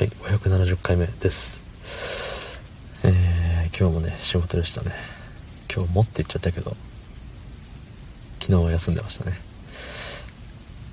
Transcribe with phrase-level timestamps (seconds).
[0.00, 1.60] はい570回目です。
[3.04, 4.92] えー、今日もね仕事でしたね。
[5.70, 6.74] 今日もって言っちゃったけど
[8.40, 9.34] 昨日は休んでましたね。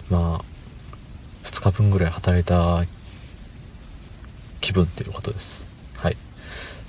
[0.09, 2.83] まあ2日分ぐらい働いた
[4.59, 5.65] 気分っていうことです。
[5.95, 6.17] はい。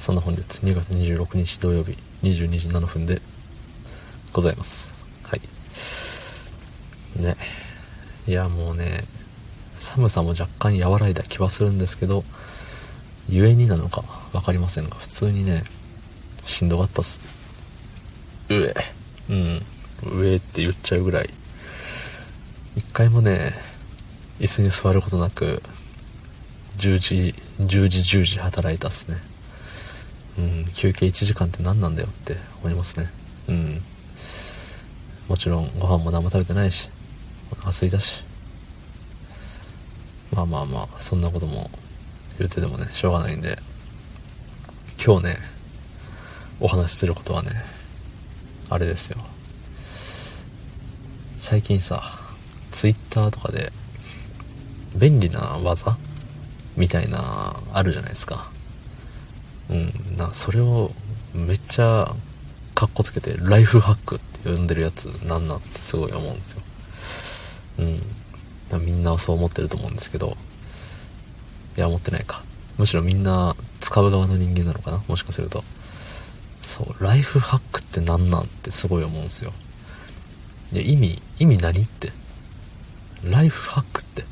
[0.00, 3.22] そんな本日2月26日土曜日22時7分で
[4.32, 4.90] ございます。
[5.22, 5.40] はい。
[7.22, 7.36] ね。
[8.26, 9.04] いやもうね
[9.78, 12.24] 寒さも若干和らいだ気はするんですけど
[13.28, 15.64] 故になのか分かりませんが普通にね
[16.44, 17.22] しんどかったっす。
[18.48, 18.74] 上
[19.28, 19.62] うん。
[20.02, 21.30] 上って言っちゃうぐらい。
[22.76, 23.52] 一回もね
[24.40, 25.62] 椅子に座ることなく
[26.78, 29.16] 10時10時10時働いたっすね。
[30.38, 30.64] うん。
[30.72, 33.10] 休憩1時間って何なんだよって思いますね。
[33.48, 33.82] うん。
[35.28, 36.88] もちろんご飯も何も食べてないし
[37.52, 38.27] お腹空いたし。
[40.38, 41.68] まあまあまあそんなことも
[42.38, 43.58] 言っててもねしょうがないんで
[45.04, 45.36] 今日ね
[46.60, 47.50] お話しすることはね
[48.70, 49.18] あれですよ。
[51.40, 52.02] 最近さ
[52.72, 53.72] twitter とかで
[54.94, 55.96] 便利な技
[56.76, 58.50] みたいなあるじゃないですか。
[59.70, 60.92] うんなそれを
[61.34, 62.14] めっちゃ
[62.74, 66.62] かっこつけてライフハックって呼んでるやつなんなってすごい思うんですよ。
[67.80, 68.02] うん。
[68.76, 70.36] みんなはそう思ってると思うんですけど
[71.76, 72.42] いや思ってないか。
[72.76, 75.02] むしろみんな使う側の人間なのかな？
[75.08, 75.64] もしかすると。
[76.62, 78.42] そうライフハックって何なん？
[78.42, 79.52] ってすごい思うんすよ。
[80.72, 82.12] いや意味意味何って？
[83.24, 84.24] ライフハックって。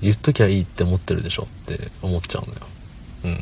[0.00, 2.60] 言っときゃいいって思ってるでしょって思っちゃうのよ。
[3.24, 3.32] うん。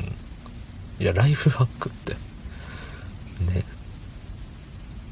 [1.00, 2.14] いやライフハックって。
[3.52, 3.64] ね。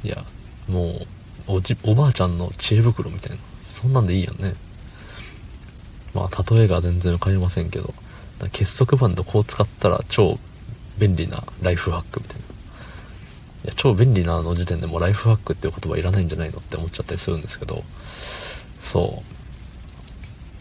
[0.04, 0.24] いや
[0.68, 1.06] もう
[1.46, 3.36] おじおばあちゃんの知恵袋みたいな。
[3.80, 4.54] そんなんでいいよね。
[6.14, 7.94] まあ例えが全然わかりませんけど
[8.52, 10.38] 結束バンドこう使ったら超
[10.98, 12.42] 便利なライフハックみたいな。
[13.64, 17.84] いや超便利なの時点でもライフハックっていう言葉いらないんじゃないのって思っちゃったりするんですけど
[18.80, 19.22] そ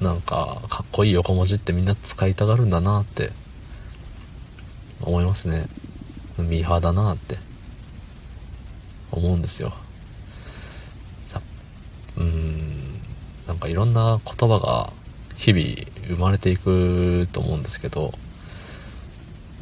[0.02, 0.04] う。
[0.04, 3.32] なんかかっこいい横文字ってみんな使いたがるんだなって
[5.02, 5.68] 思いますね。
[6.38, 7.38] ミーハーだなって
[9.12, 9.74] 思うんですよ
[11.28, 11.42] さ
[12.18, 13.00] うん
[13.59, 14.94] なんかいろんな言葉が
[15.36, 15.66] 日々
[16.08, 18.14] 生まれていくと思うんですけど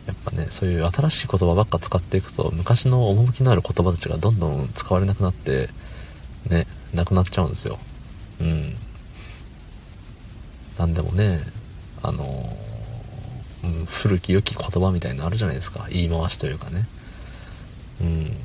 [0.05, 5.69] やっぱねそういう新しい言葉ばっか使っていくと昔の趣のある言葉たちがどんどん使われなくなって
[6.47, 7.79] ねなくなっちゃうんですよ。
[8.39, 8.75] うん。
[10.77, 11.39] なんでもね
[12.03, 12.55] あの、
[13.63, 15.87] うん、古き良き言葉みたいなのあるじゃないですか。
[15.89, 16.87] 言い回しというかね。
[17.99, 18.37] うん。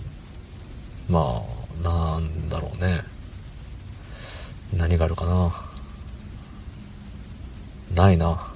[1.11, 1.43] ま
[1.85, 3.12] あなんだろうね。
[4.77, 5.53] 何があるかな？
[7.95, 8.47] ないな。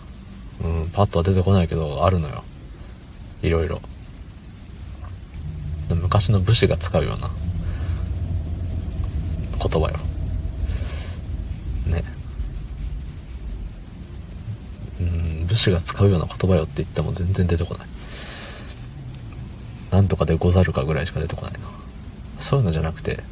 [0.64, 2.42] うんパッとは出てこないけどあるのよ。
[3.42, 3.80] いろいろ。
[5.88, 7.30] 昔の武士が使うような。
[9.58, 9.98] 言葉よ。
[11.86, 12.02] ね。
[15.00, 17.86] うん武士が使うような言葉よって言っても全然出てこない。
[19.90, 21.58] なんとかでござるかぐらいしか出てこないな。
[22.38, 23.22] そういうのじゃなくてね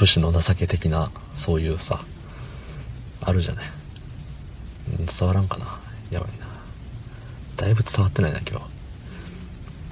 [0.00, 2.00] 武士の情け的なそういうさ
[3.20, 3.64] あるじゃない。
[4.96, 5.66] 伝わらんかな。
[6.10, 6.46] やばいな。
[7.58, 8.64] だいぶ伝わってないな今日、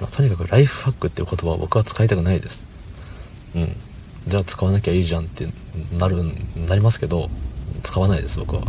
[0.01, 2.65] まあ、とにかくライフハックっていう言葉は僕は使いたくないです。
[3.55, 3.75] うん。
[4.27, 5.47] じゃあ使わなきゃいいじゃんって
[5.95, 6.23] なる
[6.67, 7.29] なりますけど
[7.83, 8.63] 使わないです僕は。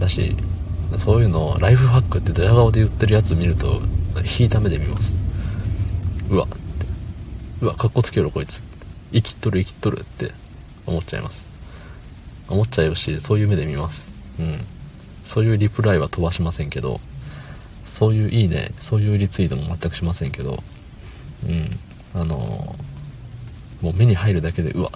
[0.00, 0.36] だし
[0.98, 3.80] そういうのをライフハックってドヤ顔で言ってるやつ見ると
[4.38, 5.14] 引いた目で見ます。
[6.30, 6.56] うわって。
[7.62, 8.60] うわかっこつけろこいつ。
[9.12, 10.32] 生きっとる生きっとるって。
[10.88, 11.46] 思っちゃいます。
[12.48, 14.08] 思っちゃうしそういう目で見ます。
[14.38, 14.60] うん。
[15.24, 17.00] そういうリプライは飛ばしませんけど
[17.84, 20.62] そういういいねそういうリツイートも全くしませんけど
[21.46, 21.78] うん。
[22.14, 24.90] あのー、もう目に入るだけでうわ。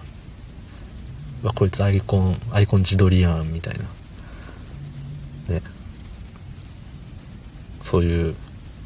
[1.42, 3.74] うわこいつアイコンアイコン自撮りやんみたい
[5.48, 5.54] な。
[5.54, 5.62] ね。
[7.82, 8.34] そういう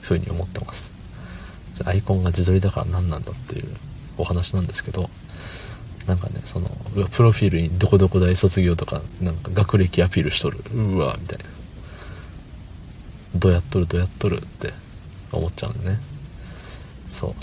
[0.02, 0.90] 風に思ってます。
[1.84, 3.76] アイコンが自撮りだから何なんだっていう
[4.16, 5.10] お話なんですけど
[6.06, 6.68] なんかねその
[7.10, 11.44] プロフィールにどこどこ大卒業とかなんか学歴アピールしとるうわみたいな。
[13.34, 14.72] どうやっとるどうやっとるって
[15.32, 15.98] 思っちゃうんでね。
[17.12, 17.34] そう。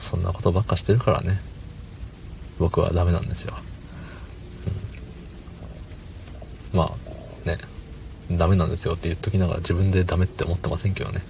[0.00, 1.40] そんなことばっかしてるからね。
[2.58, 3.54] 僕はダメなんですよ、
[6.72, 6.92] うん、ま
[7.44, 7.58] あね。
[8.30, 11.20] ダメなんですよって言っときながら自分でダメって思ってませんけどね。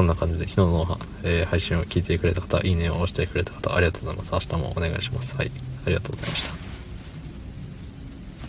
[0.00, 4.32] そんな感じで昨日の、えー、配信を聞いてくれた方、いいねを押してくれた方、ありがとうございます。
[4.32, 5.36] 明日もお願いします。
[5.36, 5.50] はい。
[5.84, 6.59] ありがとうございました。